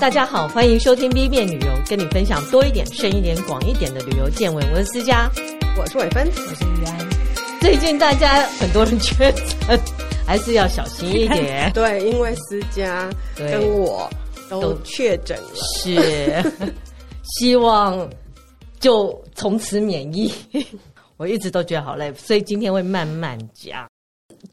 [0.00, 4.66] 大家好，欢迎收听 B 面旅游，跟你分享多一点、深一点、广一点的旅游见闻。
[4.72, 5.30] 我是思佳，
[5.76, 6.98] 我是伟芬，我是玉安。
[7.60, 9.78] 最近大家很多人确诊，
[10.26, 11.70] 还是要小心一点。
[11.76, 14.08] 对，因为思佳跟我
[14.48, 16.50] 都确诊了，是
[17.36, 18.08] 希望
[18.80, 20.32] 就从此免疫。
[21.18, 23.86] 我一直都觉得好累，所以今天会慢慢讲。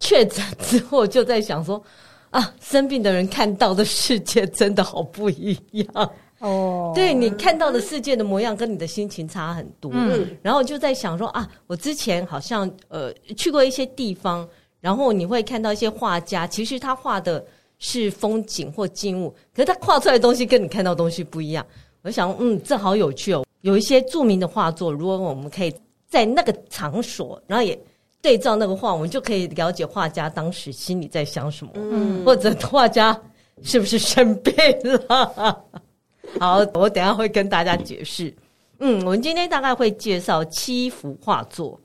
[0.02, 1.82] 确诊之后就在想说。
[2.30, 6.92] 啊，生病的人看到的世界真的好不一样哦！
[6.94, 9.92] 对，你看到的世界的模样跟你的心情差很多。
[9.94, 14.48] 嗯，然后就在想说啊，我之前好像呃去过一些地方，
[14.82, 17.44] 然后你会看到一些画家，其实他画的
[17.80, 21.66] 是风景或静物，可是他画出来的东西跟你看到的东西不一样。
[22.02, 23.46] 我想，嗯，这好有趣哦！
[23.62, 25.74] 有一些著名的画作，如果我们可以
[26.08, 27.78] 在那个场所，然后也。
[28.22, 33.18] 对照那个画，我们就可以了解画家当时心里在想什么，嗯，或者画家
[33.64, 35.66] 是不是生病了？
[36.40, 38.34] 好，我等一下会跟大家解释。
[38.80, 41.80] 嗯，我们今天大概会介绍七幅画作。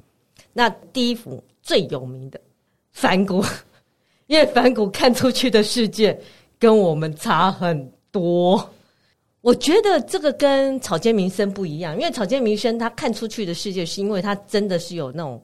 [0.53, 2.41] 那第一幅最有名的
[2.93, 3.45] 梵谷，
[4.27, 6.19] 因为梵谷看出去的世界
[6.59, 8.69] 跟我们差很多。
[9.43, 15.41] 我觉得这个跟草间弥生不一样，因为草间弥生他看出去的世界，是因为他真的是有那种。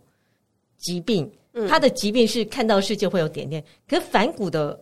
[0.78, 1.30] 疾病，
[1.68, 4.78] 他的疾病是看到世界会有点点，可是梵谷的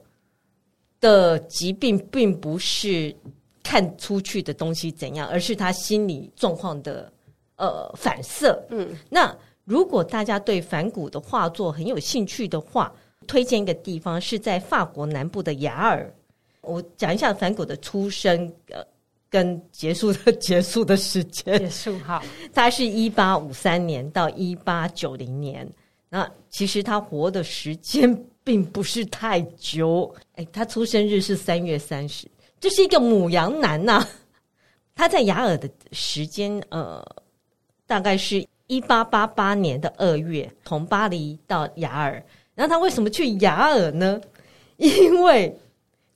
[1.01, 3.15] 的疾病并不是
[3.63, 7.13] 看出去的东西怎样，而是他心理状况的
[7.57, 8.63] 呃反射。
[8.71, 12.93] 嗯，那如果大家对反骨的画作很有兴趣的话，
[13.27, 16.15] 推荐一个地方是在法国南部的雅尔。
[16.61, 18.85] 我讲一下反骨的出生呃
[19.29, 21.59] 跟结束的 结束的时间。
[21.59, 25.69] 结束好，他是一八五三年到一八九零年。
[26.17, 32.27] 那其实他活的时间并不是太久， 哎，他出生日是三月三十，
[32.59, 34.09] 这是一个母羊男呐、啊。
[34.97, 37.05] 他在雅尔的时间，呃，
[37.87, 42.25] 大概是一八八八年的二月，从巴黎到雅尔。
[42.55, 44.19] 然后他为什么去雅尔呢？
[44.79, 45.55] 因为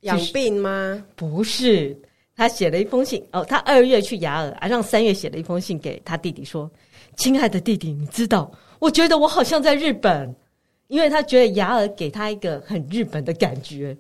[0.01, 1.05] 养病吗？
[1.15, 1.95] 不是，
[2.35, 3.23] 他写了一封信。
[3.33, 6.71] 哦，他二月去雅尔，啊，让三月写了一封信给他弟弟说
[7.19, 10.35] ：“亲爱的弟弟，你知道。”我觉得我好像在日本，
[10.89, 13.97] 因为他觉得雅尔给他一个很日本的感觉，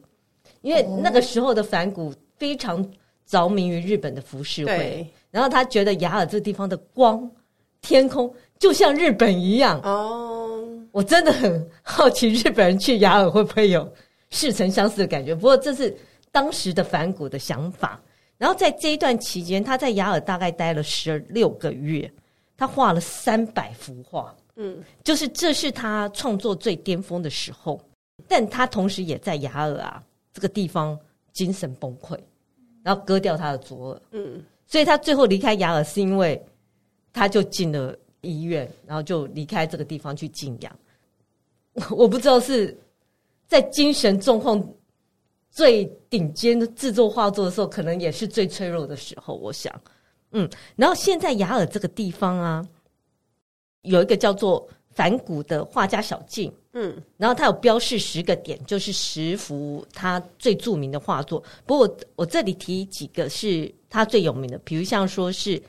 [0.62, 2.84] 因为那个时候的梵谷非常
[3.26, 7.30] 着迷于日本的浮世绘，然后他觉得雅尔这地方的光、
[7.82, 9.78] 天空就像日本一样。
[9.82, 13.86] 哦，我真的很好奇日本人去雅尔会不会有
[14.30, 15.34] 似曾相识的感觉。
[15.34, 15.94] 不过这是
[16.32, 18.00] 当时的梵谷的想法。
[18.38, 22.10] 然后在这一段期间，他在雅尔大概待了十六个月，
[22.56, 24.34] 他画了三百幅画。
[24.62, 27.81] 嗯，就是这是他创作最巅峰的时候，
[28.28, 30.03] 但他同时也在雅尔啊
[30.34, 30.98] 这个地方
[31.32, 32.19] 精神崩溃，
[32.82, 34.03] 然后割掉他的左耳。
[34.10, 36.38] 嗯，所以他最后离开雅尔是因为
[37.10, 40.78] 他就进了医院，然后就离开这个地方去静养。
[41.91, 42.78] 我不知道是
[43.47, 44.62] 在精神状况
[45.50, 49.34] 最顶尖的制作画作的时候，可能也是最脆弱的时候。
[49.34, 49.72] 我想，
[50.32, 50.47] 嗯，
[50.77, 52.62] 然后现在雅尔这个地方啊。
[53.82, 61.42] 有一个叫做梵谷的画家小径，嗯，然后他有标示十个点，就是十幅他最著名的画作。
[61.64, 65.62] 不过我我这里提几个是他最有名的，比如像说是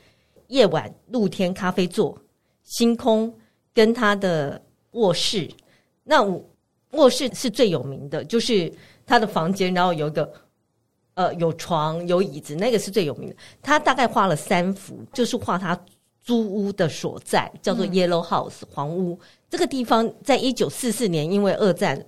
[0.48, 2.18] 夜晚露天咖啡座、
[2.64, 3.32] 星空
[3.72, 5.48] 跟他的卧室。
[6.04, 6.22] 那
[6.90, 8.70] 卧室是最有名的，就是
[9.06, 10.30] 他的房间，然后有一个
[11.14, 13.36] 呃有床有椅子，那个是最有名的。
[13.62, 15.80] 他大概画了三幅，就是画他。
[16.22, 19.18] 租屋的所在叫做 Yellow House 黄屋，
[19.50, 22.00] 这个地方在一九四四年因为二战，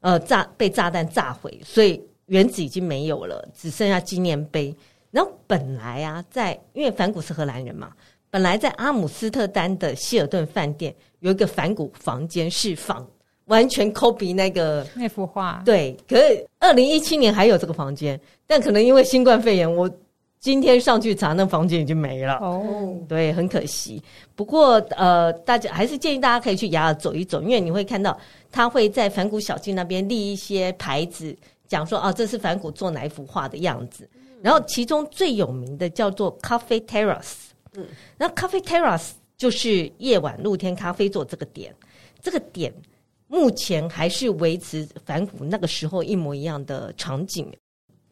[0.00, 4.72] 呃炸被炸弹炸毁，所以原址已经没有了，只剩下纪念碑。
[5.10, 7.90] 然后本来啊，在因为梵谷是荷兰人嘛，
[8.30, 13.04] 本来在阿姆斯特丹的希尔顿饭店有一个梵谷房间是仿
[13.46, 15.96] 完全 copy 那个那幅画，对。
[16.08, 19.90] 可是二零一七年还有这个房间，但可能因为新冠肺炎，我。
[20.40, 22.34] 今天上去查，那房间已经没了。
[22.36, 24.02] 哦，对，很可惜。
[24.36, 28.16] 不过，呃，大家还是建议大家可以去雅尔走一走，因为你会看到
[28.52, 31.36] 他会在梵谷小径那边立一些牌子，
[31.66, 34.08] 讲说啊，这是梵谷做哪一幅画的样子。
[34.40, 37.48] 然后，其中最有名的叫做 Cafe Terrace。
[37.74, 37.84] 嗯，
[38.16, 41.74] 那 Cafe Terrace 就是夜晚露天咖啡座这个点，
[42.22, 42.72] 这个点
[43.26, 47.52] 目前还是维持反谷那个时候一模一样的场景。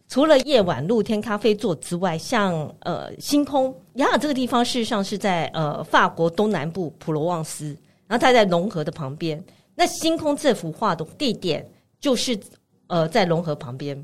[0.09, 7.77] 除了夜晚露天咖啡座之外，像呃星空雅尔这个地方，事实上是在呃法国东南部普罗旺斯，
[8.07, 9.43] 然后它在龙河的旁边。
[9.75, 11.69] 那星空这幅画的地点
[12.01, 12.39] 就是
[12.87, 14.03] 呃在龙河旁边。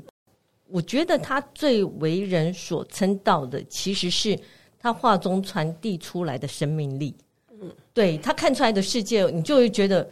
[0.67, 4.37] 我觉得他最为人所称道的，其实是
[4.77, 7.15] 他画中传递出来的生命力。
[7.49, 10.07] 嗯，对，他看出来的世界，你就会觉得。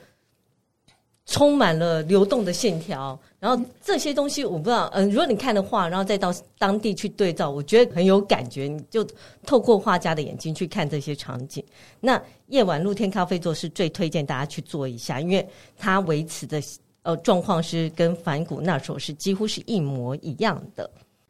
[1.26, 8.68] 充满了流动的线条，然后这些东西我不知道，嗯，如果你看的话，然后再到当地去对照，我觉得很有感觉。
[8.68, 9.06] 你就
[9.46, 11.64] 透过画家的眼睛去看这些场景。
[12.00, 15.48] 那夜晚露天咖啡座是最推荐大家去做一下，因为
[15.78, 16.62] 它维持的
[17.04, 20.90] 呃状况是跟梵谷那时候是几乎是一模一样的。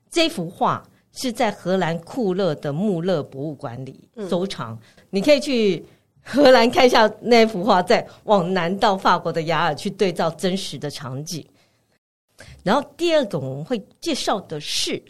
[0.10, 4.00] 这幅画是在荷兰库勒的穆勒博物馆里
[4.30, 4.80] 收藏，嗯、
[5.10, 5.86] 你可以去。
[6.24, 11.46] 荷兰看一下那幅画，再往南到法国的雅尔去对照真实的场景。
[12.64, 15.02] 然后第二个我们会介绍的是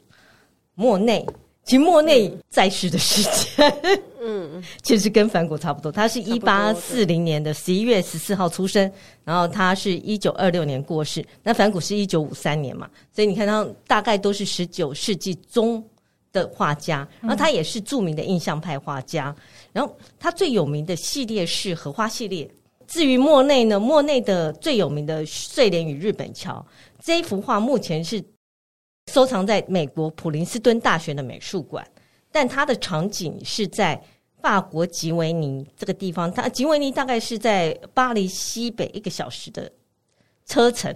[0.73, 1.25] 莫内，
[1.63, 3.73] 其实莫内在世的时间，
[4.21, 5.91] 嗯， 其实跟梵谷差不多。
[5.91, 8.91] 他是一八四零年的十一月十四号出生，
[9.23, 11.23] 然后他是一九二六年过世。
[11.43, 15.83] 那梵谷是一九五三年嘛，所以你看他大概都是十九世纪中
[16.31, 19.35] 的画家，然后他也是著名的印象派画家。
[19.73, 22.49] 然后他最有名的系列是荷花系列。
[22.87, 26.65] 至于莫内呢，莫内的最有名的《睡莲与日本桥》
[27.01, 28.21] 这一幅画，目前是
[29.11, 31.87] 收藏在美国普林斯顿大学的美术馆，
[32.31, 34.01] 但它的场景是在
[34.41, 36.29] 法国吉维尼这个地方。
[36.29, 39.71] 它吉维尼大概是在巴黎西北一个小时的
[40.45, 40.93] 车程。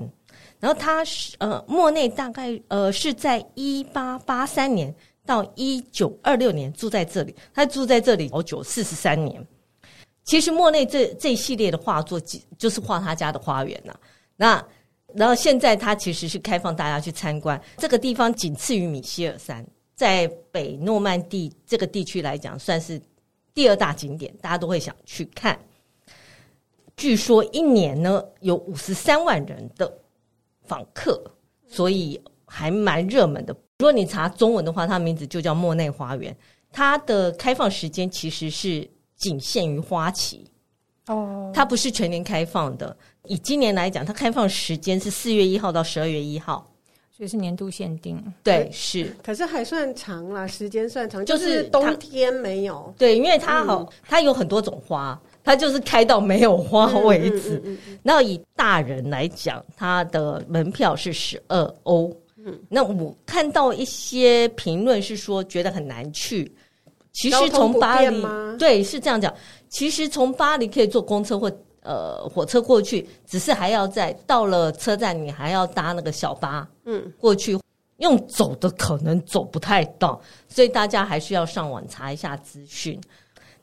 [0.60, 4.94] 然后他是呃，莫内大概呃是在一八八三年。
[5.26, 9.46] 到一九二六年住在这里，他住在这里好久，四十三年。
[10.24, 12.20] 其实莫内这这一系列的画作，
[12.58, 13.94] 就是画他家的花园呐。
[14.36, 14.66] 那
[15.14, 23.02] 然后现在他其实是开放大家去参观这个地方，仅次于米歇尔山，在北诺曼第这个地区来讲，算是
[23.54, 25.58] 第二大景点，大家都会想去看。
[26.98, 29.92] 据说一年呢有五十三万人的
[30.64, 31.24] 访客，
[31.68, 33.56] 所以还蛮热门的。
[33.80, 36.36] 如果你查中文的话，它的名字就叫莫内花园。
[36.72, 40.46] 它的开放时间其实是仅限于花期
[41.08, 42.96] 哦，它不是全年开放的。
[43.26, 46.70] 以今年来讲，它开放时间是四月一号到十二月一号，
[47.12, 48.22] 所以是年度限定。
[48.44, 52.94] 对，是，可是还算长啦，时间算长，就是冬天没有。
[52.98, 57.62] 对，因为它好，嗯、它有很多种花，它就是开到没有花为止。
[57.62, 62.16] 那、嗯嗯嗯嗯、以大人来讲，它的门票是十二欧。
[62.48, 66.50] 嗯，那我看到一些评论是说觉得很难去。
[67.12, 68.24] 其实从巴黎，
[68.60, 69.34] 对，是这样讲。
[69.68, 71.52] 其实从巴黎可以坐公车或
[71.82, 77.58] 呃火车过去，只是还要在到了车站，你还要搭那个小巴，嗯，过去
[77.98, 83.00] 用走的可能走不太到，所以大家还是要上网查一下资讯。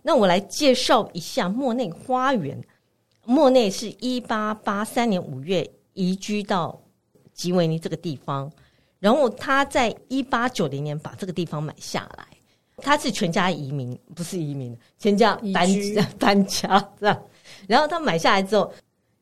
[0.03, 2.61] 那我来介绍一下莫内花园。
[3.25, 6.77] 莫内是一八八三年五月移居到
[7.33, 8.51] 吉维尼这个地方。
[9.03, 12.25] 然后他在一八九零年把这个地方买下来，
[12.77, 17.23] 他是全家移民，不是移民，全家搬家 搬家这样。
[17.67, 18.73] 然后他买下来之后，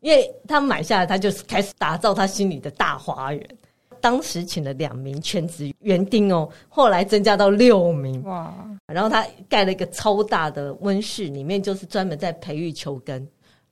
[0.00, 3.56] 因为他买下来，他就开始打造他心里的大花园。
[4.02, 8.54] 当时请了两名全职园丁哦，后来增加到六名哇。
[8.86, 13.26] 然后他盖了一个超大的温室，里面就是专门在培育球根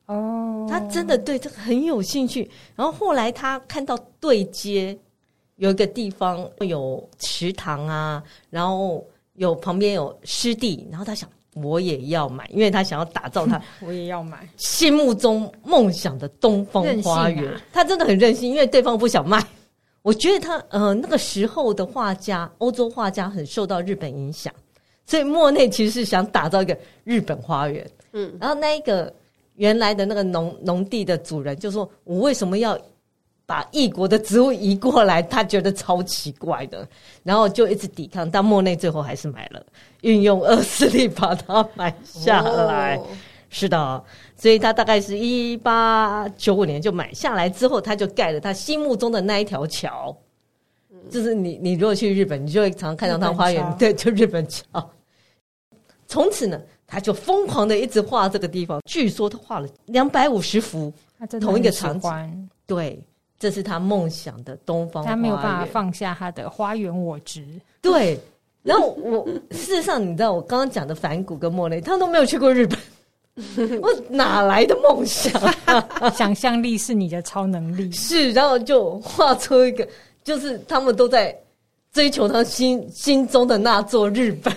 [0.06, 0.66] 哦。
[0.70, 2.50] 他真的对这个很有兴趣。
[2.74, 4.98] 然后后来他看到对街。
[5.58, 17.52] 有一个地方有池塘啊，然后有旁边有湿地，然后他想我也要买，因为他想要打造他 我也要买心目中梦想的东方花园。
[17.52, 19.44] 啊、他真的很任性，因为对方不想卖。
[20.02, 24.54] 我觉得他呃那个时候的画家，欧洲画家很受到日本影响，
[25.04, 27.84] 所以莫内其实是想打造一个日本花园。
[28.12, 29.12] 嗯，然后那一个
[29.56, 32.78] 原来的那个农农地的主人就说：“我为什么要？”
[33.48, 36.86] 把异国的植物移过来，他觉得超奇怪的，
[37.22, 39.66] 然后就一直抵抗，但莫内最后还是买了，
[40.02, 42.96] 运用恶势力把它买下来。
[42.96, 43.06] 哦、
[43.48, 44.04] 是的，
[44.36, 50.14] 所以他大概是一八九五年就买下来之后，他就盖了他心目中的那一条桥。
[50.90, 54.62] 嗯、就是你，你如果去日本，你就会常常看到他花园，对，就日本桥。
[56.06, 60.92] 从此呢，他就疯狂的一直画这个地方，据说他画了两百五十幅，
[61.40, 63.02] 同一个场景，对。
[63.38, 67.44] 这是他梦想的东方他没有办法放下他的花园我执。
[67.80, 68.18] 对，
[68.62, 75.32] 然后我事实上，你知道我刚刚讲的反谷跟莫内，他们都没有去过日本， 我哪来的梦想
[75.66, 76.10] 啊？
[76.10, 77.90] 想象力是你的超能力。
[77.92, 79.88] 是，然后就画出一个，
[80.24, 81.32] 就是他们都在
[81.92, 84.52] 追求他心心中的那座日本。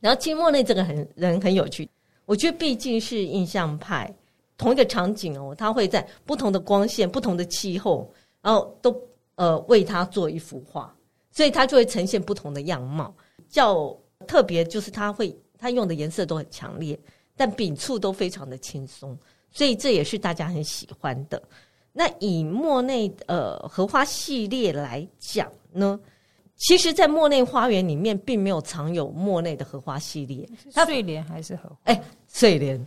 [0.00, 1.88] 然后，其实莫内这个很人很有趣，
[2.26, 4.12] 我觉得毕竟是印象派。
[4.60, 8.06] 同一个场景哦，它会在不同的光线、不同的气候，
[8.42, 8.94] 然后都
[9.36, 10.94] 呃为它做一幅画，
[11.32, 13.14] 所以它就会呈现不同的样貌。
[13.48, 16.98] 较特别就是它会它用的颜色都很强烈，
[17.38, 19.16] 但笔触都非常的轻松，
[19.50, 21.42] 所以这也是大家很喜欢的。
[21.90, 25.98] 那以莫内呃荷花系列来讲呢，
[26.56, 31.76] 其实，在莫内花园里面并没有藏有莫内的荷花系列，它睡莲还是荷花？
[31.84, 32.78] 哎，睡莲，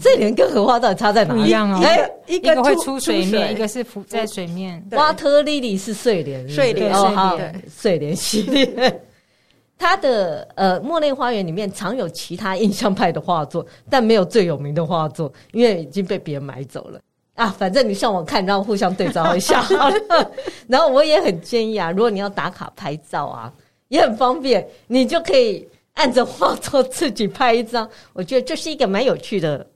[0.00, 1.80] 睡莲跟荷花到底差在哪一样哦。
[1.82, 4.82] 哎，一个会出水面，一个是浮在水面。
[4.92, 9.00] 瓦特莉莉是睡莲，睡莲哦，好，睡莲系列。
[9.78, 17.00] 它的呃莫内花园里面常有其他印象派的画作，但没有最有名的画作，因为已经被别人买走了。
[17.34, 20.30] 啊，反正你上网看，然后互相对照一下 好了。
[20.66, 23.52] 然后我也很建议啊，如果你要打卡拍照啊，
[23.86, 25.64] 也很方便，你就可以
[25.98, 27.88] 按着画作自己拍一张。
[28.14, 29.66] 我觉得这是一个蛮有趣的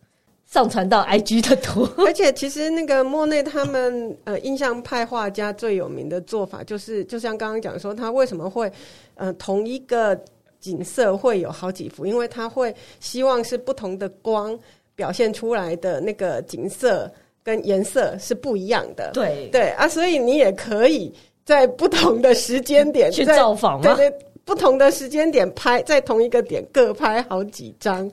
[0.46, 1.86] 上传到 IG 的图。
[2.06, 8.72] 而且其实那个莫内他们呃印象派画家最有名的做法，就是就像刚刚讲说，他为什么会
[9.16, 10.18] 呃同一个
[10.58, 14.58] 景色会有好几幅，因为他会希望是不同的光
[14.94, 17.12] 表现出来的那个景色。
[17.44, 21.12] 跟颜色是不一样的，对对啊，所以你也可以
[21.44, 23.96] 在不同的时间点去造访吗？
[23.96, 28.10] 对对，不同的时间点拍，在同一个点各拍好几张，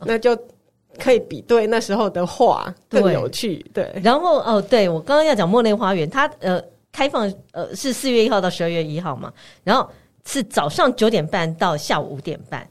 [0.00, 0.36] 那就
[0.98, 3.64] 可以比对那时候的画更有趣。
[3.72, 9.88] 对，对然后哦，对我刚刚要讲莫内花园，它呃开放呃是四月一号到十二月一号嘛，然后
[10.24, 12.66] 是早上九点半到下午五点半，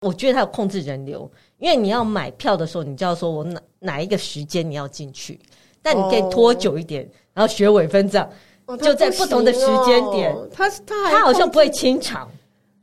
[0.00, 1.30] 我觉得它有控制人流。
[1.58, 5.38] 因为你要买票的时候，你就要说我哪哪一个时间你要进去，
[5.82, 8.30] 但你可以拖久一点，哦、然后学尾分这样，
[8.66, 10.32] 哦、就在不同的时间点。
[10.52, 12.30] 他他他好像不会清场，哦、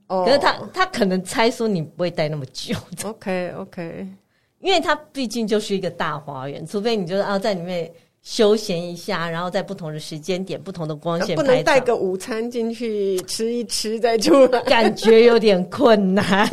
[0.08, 2.76] 可是他他可能猜说你不会待那么久。
[3.04, 4.08] OK OK，
[4.62, 16.50] 因为它毕竟就是一个大花园，除非你就是啊在里面休闲一下，然后在不同的时间点、不同的光线，不能带个午餐进去吃一吃再出来， 感觉有点困难。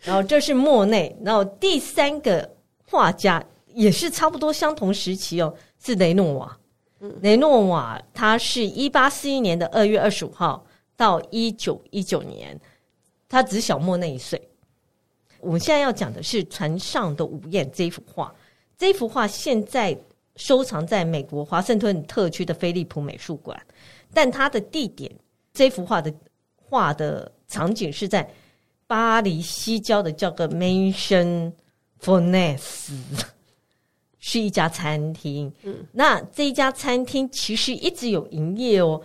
[0.00, 2.48] 然后这是莫内，然后第三个
[2.88, 5.52] 画家也是差不多相同时期哦，
[5.82, 6.56] 是雷诺瓦。
[7.00, 10.64] 嗯，雷诺瓦他是一八四一年的二月二十五号
[10.98, 12.60] 到一九一九年，
[13.26, 14.38] 他只小莫那一岁。
[15.40, 18.34] 我们现在要讲的是《船上的午宴》这幅画，
[18.76, 19.98] 这幅画现在
[20.36, 23.58] 收藏在美国华盛顿特区的菲利普美术馆，
[24.12, 25.10] 但它的地点，
[25.54, 26.12] 这幅画的
[26.56, 28.28] 画的场景是在。
[28.88, 31.52] 巴黎西郊的叫个 Maison
[32.00, 32.94] Fourneuse
[34.18, 35.52] 是一家餐厅。
[35.62, 38.98] 嗯，那这一家餐厅其实一直有营业哦。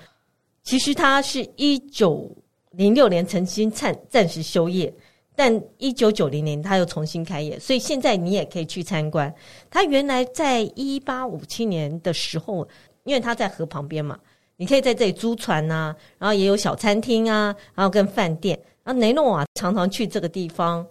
[0.63, 2.29] 其实他是一九
[2.72, 4.91] 零六年曾经暂暂时休业，
[5.36, 9.34] 但一九九零年他又重新开业，所以现在你也可以去参观。
[9.70, 12.67] 他原来在一八五七年的时候，
[13.03, 14.17] 因为他在河旁边嘛，
[14.55, 18.58] 你可以在这里租船啊，然后也有小餐厅啊，然后跟饭店。
[18.84, 20.86] 啊，雷诺瓦常常去这个地方，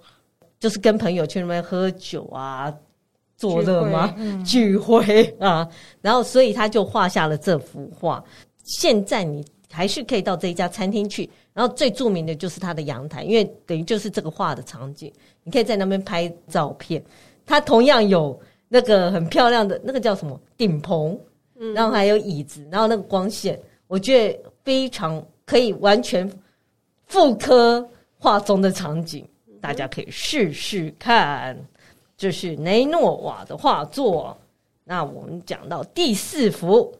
[0.58, 2.72] 就是跟朋友去那边喝酒啊，
[3.36, 4.14] 做乐吗？
[4.46, 5.68] 聚会，聚会啊，
[6.00, 8.24] 然后所以他就画下了这幅画。
[8.64, 15.12] 现在你还是可以到这一家餐厅去，然后最著名的就是它的阳台，因为等于就是这个画的场景，
[15.42, 17.02] 你可以在那边拍照片。
[17.46, 18.38] 它同样有
[18.68, 21.18] 那个很漂亮的那个叫什么顶棚，
[21.74, 26.30] 然后还有椅子，然后那个光线，我觉得非常可以完全。
[27.06, 27.86] 复刻
[28.16, 29.22] 画中的场景，
[29.60, 31.54] 大家可以试试看。
[32.16, 34.34] 这是雷诺瓦的画作。
[34.82, 36.90] 那我们讲到第四幅《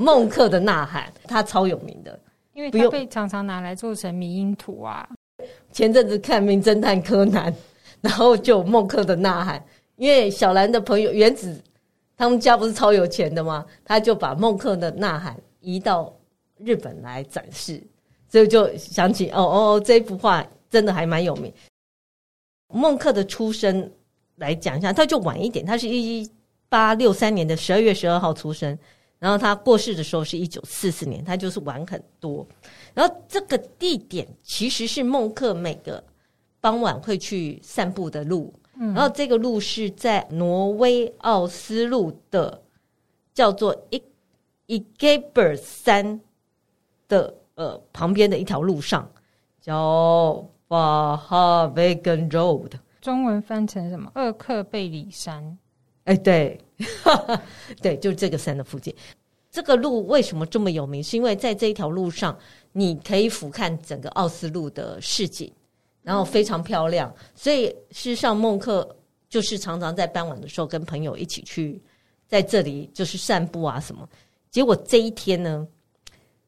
[0.00, 2.18] 孟克的呐喊》，他超有名的，
[2.54, 5.06] 因为他被常常拿来做成迷因图啊。
[5.70, 7.52] 前阵子看《名侦探柯南》，
[8.00, 9.60] 然后就《孟克的呐喊》，
[9.96, 11.62] 因为小兰的朋友原子
[12.16, 13.66] 他们家不是超有钱的吗？
[13.84, 16.10] 他就把《孟克的呐喊》移到
[16.56, 17.82] 日本来展示。
[18.26, 21.52] 所以就想起哦哦，这幅画真的还蛮有名。
[22.72, 23.90] 孟克的出生
[24.36, 26.30] 来讲一下，他就晚一点，他是一
[26.70, 28.78] 八六三年的十二月十二号出生，
[29.20, 32.44] 然后他过世的时候是一九四四年，他就是玩很多。
[32.92, 36.02] 然后这个地点其实是孟克每个
[36.60, 42.60] 傍晚会去散步的路，然后这个路是在挪威奥斯陆的
[43.32, 44.02] 叫做伊
[44.66, 46.20] 伊盖贝尔山
[47.06, 47.36] 的。
[47.56, 49.06] 呃，旁边的一条路上
[49.60, 52.70] 叫巴哈维根 Road，
[53.02, 54.10] 中文翻成什么？
[54.14, 55.58] 厄克贝里山。
[56.04, 56.58] 哎，对，
[57.82, 58.94] 对，就是这个山的附近。
[59.50, 61.02] 这个路为什么这么有名？
[61.02, 62.38] 是因为在这一条路上，
[62.72, 65.52] 你可以俯瞰整个奥斯陆的市景，
[66.02, 67.14] 然后非常漂亮。
[67.34, 68.96] 所以事实上，孟克
[69.28, 71.80] 就是常常在傍晚的时候跟朋友一起去
[72.26, 74.08] 在这里就是散步啊什么。
[74.50, 75.66] 结果这一天呢？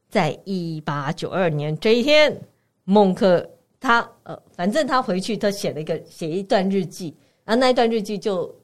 [0.09, 2.39] 在一八九二年这一天，
[2.83, 3.49] 孟克
[3.79, 8.55] 他呃，反正他回去，他写了一个写一段日记，然后那一段日记就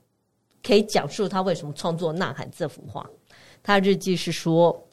[0.63, 3.09] 可以讲述他为什么创作《呐喊》这幅画。
[3.61, 4.87] 他日记是说，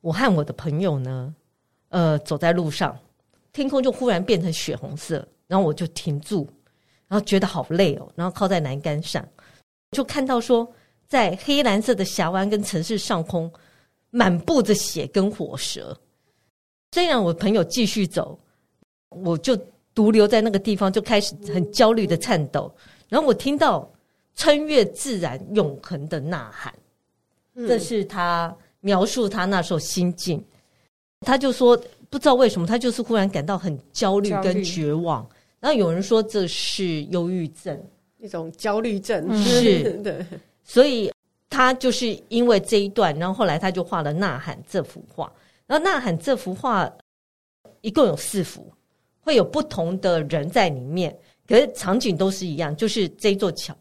[0.00, 1.34] 我和我的朋友呢，
[1.88, 2.98] 呃，走在路上，
[3.52, 6.48] 天空就忽然变成血红色，然后我就停住，
[7.08, 9.26] 然后觉得好累哦，然后靠在栏杆上，
[9.90, 10.70] 就看到说，
[11.08, 13.52] 在黑蓝色的峡湾跟城市上空。
[14.14, 15.98] 满布着血跟火蛇，
[16.90, 18.38] 虽然我朋友继续走，
[19.08, 19.56] 我就
[19.94, 22.70] 独留在那个地方，就开始很焦虑的颤抖。
[23.08, 23.90] 然后我听到
[24.34, 26.74] 穿越自然永恒的呐喊，
[27.54, 30.42] 这是他描述他那时候心境。
[31.20, 31.76] 他就说，
[32.10, 35.28] 不知道为什么，他就是忽然感到很焦虑跟绝望。
[35.60, 37.80] 然后有人说这是忧郁症，
[38.18, 40.24] 一种焦虑症， 是对，
[40.62, 41.12] 所以。
[41.54, 45.30] 他就是因为这一段，然后后来他就画了《呐喊》这幅画。
[45.66, 46.90] 然后《呐喊》这幅画
[47.82, 48.72] 一共有四幅，
[49.20, 51.14] 会有不同的人在里面，
[51.46, 53.76] 可是场景都是一样，就是这座桥，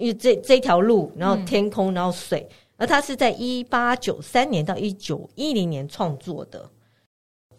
[0.00, 2.48] 因为这这条路，然后天空，然后水。
[2.76, 6.68] 而它是在一八九三年到一九一零年创作的，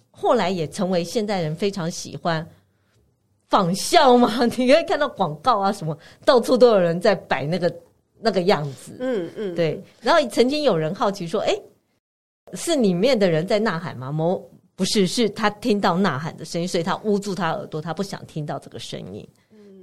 [0.10, 2.46] 后来也成为现代人非常喜欢
[3.48, 4.46] 仿效嘛。
[4.58, 7.74] 你可以看到广告啊什么，到处都有人在摆那个。
[8.24, 9.82] 那个样子，嗯嗯，对。
[10.00, 11.60] 然后曾经有人好奇说：“哎，
[12.54, 19.28] 是里面的人在呐喊吗？”某不是，是他听到呐喊的声音，所以他捂住他耳朵，他不想听到这个声音。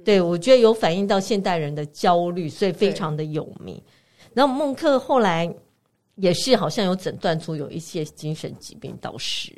[0.09, 3.81] 嗯，对，我觉得有反映到现代人的焦虑，所以非常的有名。
[4.33, 5.53] 然后孟克后来
[6.15, 9.51] 也是好像有诊断出有一些精神疾病，倒是，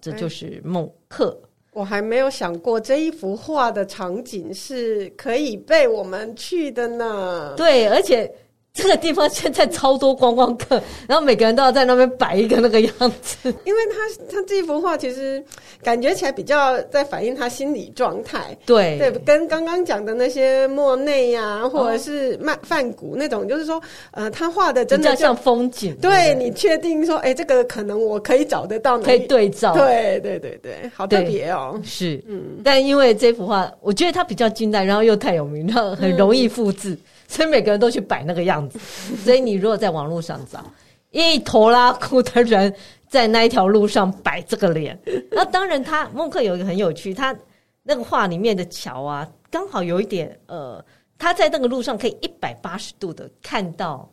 [0.00, 1.38] 这就是孟克。
[1.72, 7.54] 我还没有想过这一幅画的场景是可以被我们去的呢。
[7.56, 8.32] 对，而且。
[8.76, 15.42] 这个地方现在超多观光客，然后每个人都要在那边摆一个那个样子，因为他他这幅画其实
[15.82, 18.54] 感觉起来比较在反映他心理状态。
[18.66, 25.96] 对对，跟刚刚讲的那些莫内呀、啊，或者是曼梵谷那种，就是说，呃，他画的真的像风景。
[25.96, 29.72] 对，你确定说，哎，这个可能我可以找得到哪，可以对照。
[29.72, 31.80] 对对对对，好特别哦。
[31.82, 36.90] 是，嗯，但因为这幅画，我觉得它比较近代，然后又太有名，然后很容易复制。
[36.90, 36.98] 嗯
[37.28, 38.78] 所以每个人都去摆那个样子，
[39.24, 40.64] 所以你如果在网络上找
[41.10, 42.74] 一拖拉裤的人
[43.08, 44.98] 在那一条路上摆这个脸，
[45.30, 47.34] 那当然他孟克有一个很有趣，他
[47.82, 50.84] 那个画里面的桥啊，刚好有一点呃，
[51.16, 54.08] 他在那个路上可以一百八十度的看到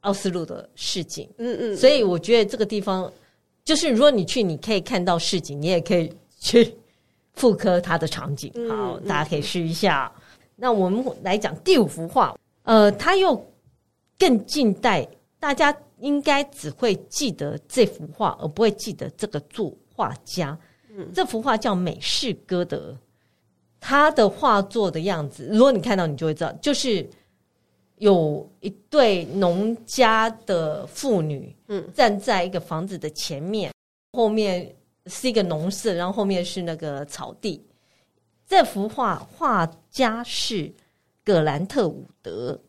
[0.00, 3.10] 奥斯陆的市景，嗯嗯，所以我觉得这个地方
[3.64, 6.76] 就是如果你去，你可以看到市景，你也可以去
[7.34, 10.12] 复刻它的场景，好，大家可以试一下。
[10.56, 12.36] 那我们来讲第五幅画。
[12.64, 13.52] 呃，他又
[14.18, 15.06] 更近代，
[15.38, 20.58] 大家应该只会记得这幅画，而不会记得这个作画家。
[20.88, 22.92] 嗯，这幅画叫《美式歌德》，
[23.80, 27.06] 他的画作的样子，如果你看到，你就会知道，就是
[27.96, 33.70] 有一对农家的妇女，嗯，站在一个房子的前面，
[34.12, 34.74] 后面
[35.04, 37.62] 是一个农舍，然后后面是那个草地。
[38.46, 40.72] 这幅画画家是。
[41.24, 42.60] 葛兰特伍德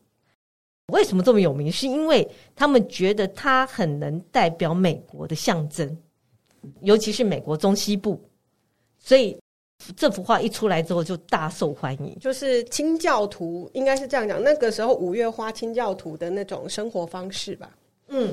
[0.94, 1.72] 为什么这么有名？
[1.72, 5.98] 是因为他们觉得他很能代表美国的象征，
[6.82, 8.22] 尤其是美国中西部，
[9.00, 9.36] 所以
[9.98, 12.16] 这幅画一出来之后就大受欢迎。
[12.20, 17.76] 就是清教徒，应该是这样讲，那个时候五月花清教徒的那种生活方式吧。
[18.10, 18.32] 嗯，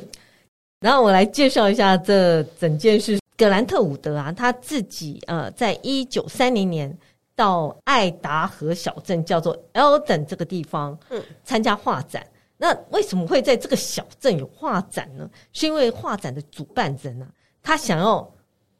[0.80, 3.18] 然后我来介绍一下这整件事。
[3.34, 6.96] 格兰特伍德啊，他自己呃，在一九三零年。
[7.42, 12.24] 到爱达荷小镇叫做 Elden 这个地方，嗯，参加画展。
[12.56, 15.28] 那为什么会在这个小镇有画展呢？
[15.52, 18.32] 是因为画展的主办人呢、啊，他想要，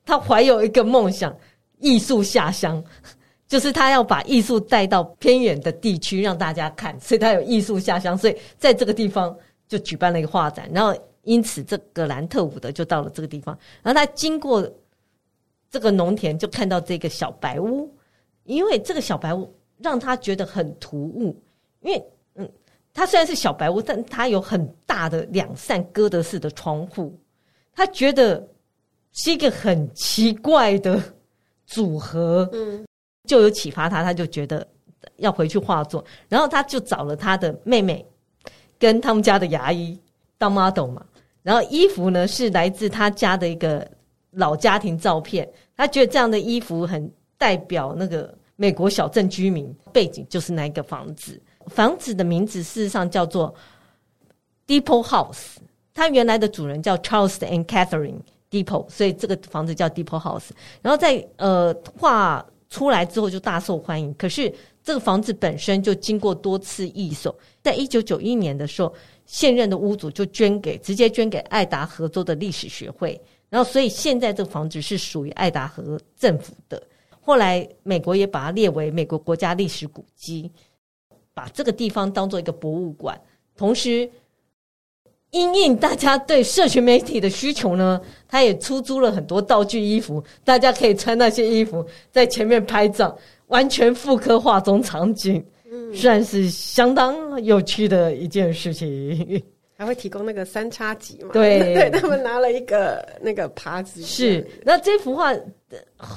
[0.07, 1.37] 他怀有一个梦想，
[1.81, 2.81] 艺术下乡，
[3.49, 10.71] 就是他要把艺术带到偏远的地区让大家看，所以他有艺术下乡，所以在这个地方就举办了一个画展。
[10.73, 14.65] 然后因此，这个兰特伍德就到了这个地方，然后他经过
[15.69, 17.93] 这个农田，就看到这个小白屋。
[18.45, 21.37] 因为这个小白屋让他觉得很突兀，
[21.81, 22.51] 因为嗯，
[22.93, 27.17] 他虽然是小白屋，但他有很大的两扇哥德式的窗户，
[27.75, 28.45] 他觉得
[29.13, 31.01] 是一个很奇怪的
[31.67, 32.85] 组合，嗯，
[33.29, 34.67] 就有启发他，他就觉得
[35.17, 38.05] 要回去画作，然后他就找了他的妹妹
[38.79, 39.97] 跟他们家的牙医
[40.39, 41.05] 当 model 嘛，
[41.43, 43.89] 然后衣服呢是来自他家的一个
[44.31, 47.13] 老家庭照片，他觉得这样的衣服很。
[47.43, 53.53] 代表那个美国小镇居民背景就是那一个房子，房子的名字事实上叫做
[54.65, 55.57] Depot House，
[55.93, 60.51] 它原来的主人叫 Charles and Catherine Depot，所以这个房子叫 Depot House。
[60.83, 68.95] 然后在呃画出来之后就大受欢迎，可是这个房子本身就经过多次易手，在一九九一年的时候，
[69.27, 76.81] 现任的屋主就捐给直接捐给爱达荷州的历史学会，然后所以现在这个房子是属于爱达荷政府的。
[77.23, 80.51] 后来美国也把它列为美国国家历史古迹，
[81.33, 83.19] 把这个地方当做一个博物馆，
[83.57, 84.11] 同时。
[85.35, 99.43] 因应大家对社群媒体的需求呢，他也出租了很多道具衣服，大家可以穿那些衣服在前面拍照，完全复刻画中场景，嗯，算是相当有趣的一件事情。
[99.83, 101.31] 还会提供那个三叉戟嘛？
[101.33, 104.01] 对， 对他们拿了一个那个耙子。
[104.03, 105.35] 是，那这幅画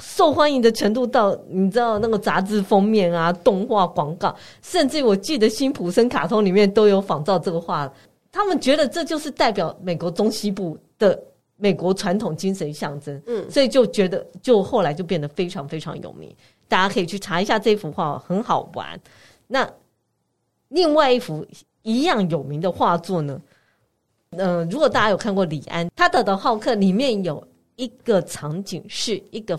[0.00, 7.92] 受欢迎的程度到，你知道那个杂志封面啊、动画广告，甚至我记得辛普森卡通里面都有仿照这个画。
[8.30, 11.20] 他们觉得这就是代表美国中西部的
[11.56, 16.32] 美国传统精神象征，嗯，所以就觉得就后来就变得非常非常有名。
[16.68, 19.00] 大家可以去查一下这幅画，很好玩。
[19.46, 19.68] 那
[20.68, 21.46] 另外一幅
[21.82, 23.40] 一样有名的画作呢？
[24.30, 29.58] 嗯、呃，如果大家有看过李安，他的的浩克里面有一个场景是一个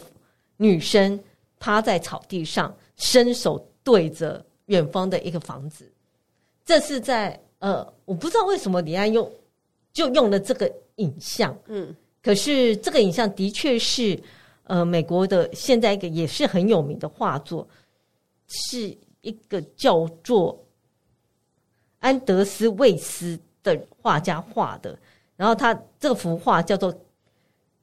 [0.58, 1.20] 女生
[1.60, 5.90] 趴在草地上，伸手对着远方的一个房子，
[6.66, 7.40] 这是在。
[7.60, 9.28] 呃，我不知道为什么李安用
[9.92, 14.16] 就用了这个影像，嗯，可是这个影像的确是
[14.66, 17.68] 呃美国的现在一个也是很有名的画作，
[18.48, 20.56] 是一个叫做
[21.98, 23.40] 安德斯卫斯
[23.76, 24.98] 的画家画的，
[25.36, 26.94] 然后他这幅画叫做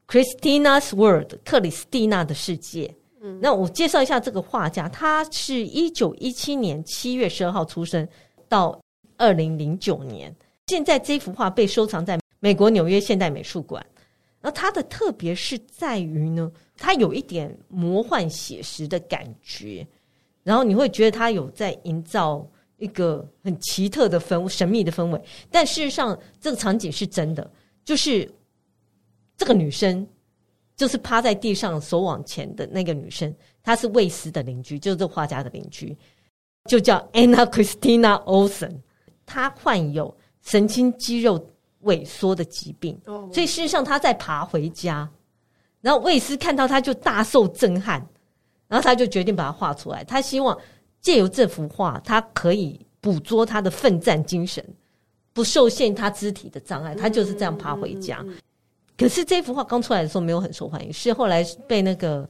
[0.09, 2.95] Christina's World 克里斯蒂娜的世界。
[3.21, 8.09] 嗯，那我介绍一下这个画家，他是一九一七年七月十二号出生，
[8.49, 8.81] 到。
[9.17, 10.35] 二零零九年，
[10.67, 13.81] 现在这幅画被收藏在美国纽约现代美术馆。
[14.41, 19.87] 然后它的特别是在于呢，它有一点魔幻写实的感觉，
[20.43, 22.45] 然后你会觉得它有在营造
[22.77, 25.21] 一个很奇特的氛神秘的氛围。
[25.51, 27.51] 但事实上，这个场景是真的，
[27.85, 28.31] 就是
[29.37, 30.07] 这个女生，
[30.77, 35.97] 就是趴在地上手往前的那个女生，她是卫斯的邻居，就是这画家的邻居，
[36.67, 38.75] 就叫 Anna Christina Olsen。
[39.27, 41.53] 她患有神经肌肉
[41.85, 45.09] 萎缩的疾病，所以事实上她在爬回家，
[45.81, 48.07] 然后卫斯看到他就大受震撼，
[48.69, 50.03] 然后他就决定把它画出来。
[50.05, 50.59] 他希望
[51.05, 54.65] 借由这幅画，他可以捕捉他的奋战精神，
[55.33, 56.97] 不受限他肢体的障碍。
[56.97, 58.27] 他就是这样爬回家。
[58.99, 62.29] 可是这幅画刚出来的时候没有很受欢迎，是后来被那个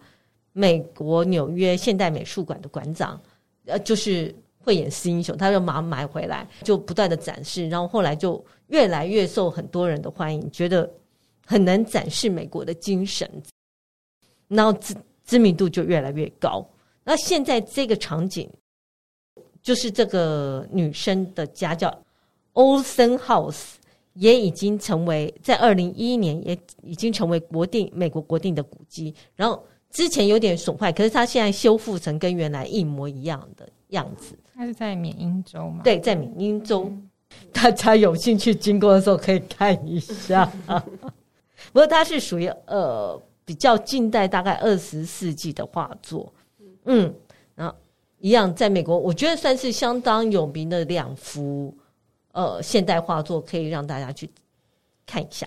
[0.53, 3.19] 美国纽约现代美术馆的馆长，
[3.65, 4.35] 呃，就是。
[4.67, 10.91] 慧眼识英雄，他就马上买回来，就不断的展示，然后后来就越来越受很多人的欢迎，觉得
[11.45, 13.31] 很能展示美国的精神，
[14.49, 14.95] 然后知
[15.27, 16.67] 知名度就越来越高。
[17.05, 18.51] 那现在这个场景，
[19.65, 21.93] 就是这个女生的家叫
[22.53, 23.73] Olsen House，
[24.13, 29.13] 也已经成为在二零一一年也已经成为国定美国国定的古迹。
[29.35, 34.39] 然后之前有点损坏，可是它现在修复成跟原来一模一样的样子。
[34.55, 35.81] 它是在缅因州吗？
[35.83, 37.11] 对，在缅因州，嗯，
[37.51, 40.45] 大家有兴趣经过的时候可以看一下。
[41.73, 46.31] 不过它是属于呃比较近代，大概二十世纪的画作。
[46.85, 47.13] 嗯，
[47.55, 47.75] 然后
[48.25, 51.77] 一样在美国，我觉得算是相当有名的两幅
[52.33, 54.31] 呃现代画作，可以让大家去
[55.05, 55.47] 看一下。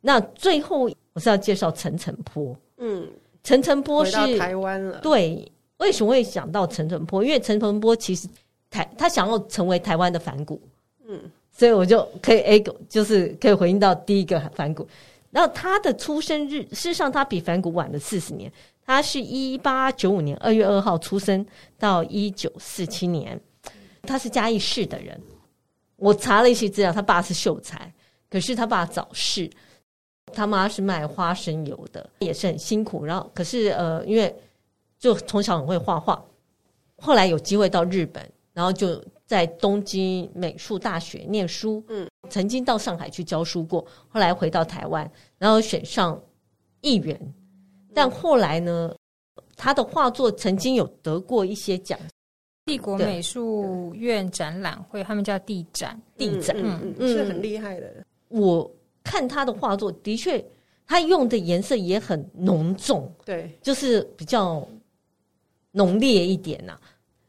[0.00, 2.56] 那最后我是要介绍陈澄波。
[2.78, 3.08] 嗯，
[3.44, 5.48] 陈澄波是台湾了，对。
[5.78, 7.22] 为什么会想到陈澄波？
[7.22, 8.26] 因为陈澄波其实
[8.68, 10.60] 台他想要成为台湾的反骨，
[11.06, 11.20] 嗯，
[11.52, 14.84] 所以我就可以 A 就是可以回应到第一个梵谷。
[15.32, 18.52] 然后他的出生日，事实上他比梵谷晚了四十年，
[18.84, 21.44] 他是一八九五年二月二号出生，
[21.78, 23.40] 到一九四七年，
[24.02, 25.18] 他是嘉义市的人。
[25.96, 27.90] 我查了一些资料，他爸是秀才，
[28.28, 29.48] 可是他爸早逝，
[30.34, 33.02] 他妈是卖花生油的，也是很辛苦。
[33.02, 34.34] 然后可是呃，因为
[34.98, 36.22] 就从小很会画画，
[36.96, 41.82] 后来有机会到日本，然后就在东京美术大学念书。
[41.88, 46.22] 嗯，曾经到上海去教书过，后来回到台湾，然后选上
[46.82, 47.18] 议员。
[47.94, 48.94] 但后来呢，
[49.56, 51.98] 他的画作曾经有得过一些奖。
[52.66, 58.04] 帝国美术院展览会，他们叫地展，地展，嗯嗯，是很厉害的。
[58.28, 58.70] 我
[59.02, 60.44] 看他的画作，的确，
[60.86, 64.62] 他用的颜色也很浓重，对，就是比较。
[65.74, 66.80] 浓烈一点呐、啊，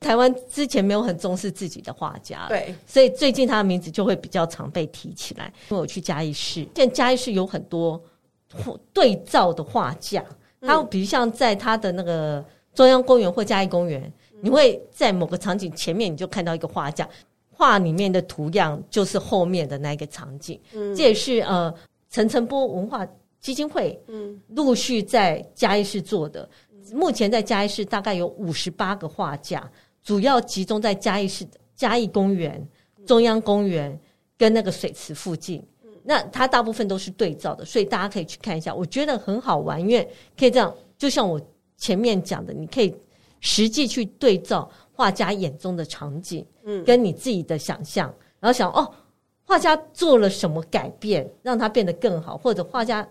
[0.03, 5.45] 台湾之前没有很重视自己的画家，对，所以最近他的名字就会比较常被提起来。
[5.69, 7.99] 因为我去嘉义市，现在嘉义市有很多
[8.91, 10.23] 对照的画架，
[10.61, 12.43] 他比如像在他的那个
[12.75, 14.11] 中央公园或嘉义公园，
[14.41, 17.07] 你会在某个场景前面，你就看到一个画架，
[17.49, 20.59] 画里面的图样就是后面的那个场景。
[20.73, 21.73] 嗯，这也是呃
[22.09, 23.07] 陈澄波文化
[23.39, 26.47] 基金会嗯陆续在嘉义市做的。
[26.91, 29.69] 目前在嘉义市大概有五十八个画架。
[30.03, 32.65] 主要集中在嘉义市嘉义公园、
[33.05, 33.97] 中央公园
[34.37, 35.65] 跟那个水池附近。
[36.03, 38.75] 那它大部分都是对照的，所以大家可以去看一下。
[38.75, 41.39] 我觉得很好玩，因为可以这样，就像我
[41.77, 42.93] 前面讲的，你可以
[43.39, 48.93] 实际去对照画家眼中的场景，嗯，跟你自己的想象，然后想哦，
[49.45, 53.07] 画家做了什么改变，让它变得更好，或者画家。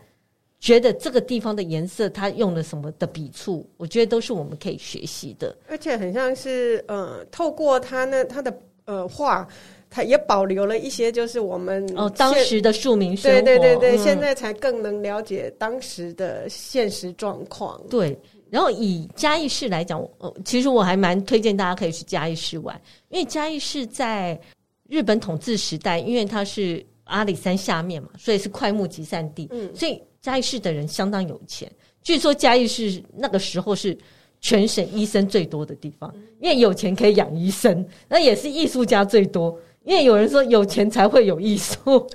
[0.63, 3.69] 觉得这个地方的颜色，他用了什么的笔触？
[3.79, 9.45] 我觉得都是我们可以学习的，而且很像是呃，透过他那，他的呃画，
[9.91, 17.83] 他也保留了一些，就是我们哦当时的庶民生活，对对对对，嗯、现在才更能了解当时的现实状况。
[17.91, 18.17] 对，
[18.49, 24.41] 然后以嘉义市来讲，呃，其实我还蛮推荐大家可以去嘉义市玩，因为嘉义市在
[24.89, 30.01] 日本统治时代，因为它是阿里山下面嘛，所以是快木集散地，嗯，所以。
[30.23, 33.97] 嘉义市的人相当有钱，据说嘉义市那个时候是
[34.41, 42.09] 全省医生最多的地方，因为有钱可以养医生，那也是艺术家最多，因为有人说有钱才会有艺术，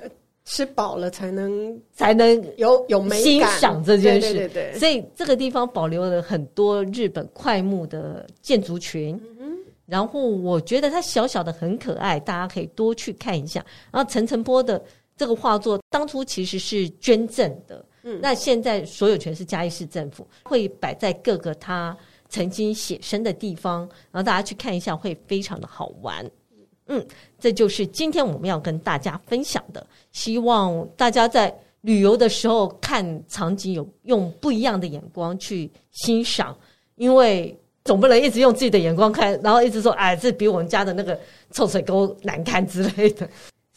[0.46, 13.64] 吃饱了才能 才能有有美欣赏这件事，对对对对，所以这个地方保留了很多日本快木的建筑群，嗯然后我觉得它小小的很可爱，大家可以多去看一下。
[13.90, 14.82] 然后陈澄波的
[15.16, 17.84] 这个画作当初其实是捐赠的。
[18.10, 21.94] 嗯，那现在所有权是嘉义市政府，会摆在各个他
[22.30, 26.24] 曾经写生的地方，然后大家去看一下，会非常的好玩。
[26.86, 27.06] 嗯，
[27.38, 36.56] 这就是今天我们要跟大家分享的，希望大家在旅游的时候看场景有用不一样的眼光去欣赏，
[36.94, 41.18] 因为总不能一直用自己的眼光看，然后一直说，哎，这比我们家的那个
[41.50, 43.28] 臭水沟难看之类的。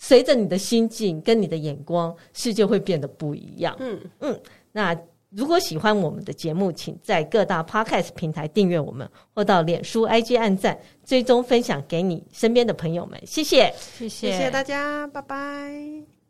[0.04, 3.76] 随着你的心境跟你的眼光，世界会变得不一样。
[3.80, 13.22] 嗯嗯，那如果喜欢我们的节目，请在各大 Podcast 平台订阅我们，或到脸书 IG 按赞，追踪分享给你身边的朋友们。
[13.28, 16.21] 谢谢，谢谢，谢谢大家，拜拜。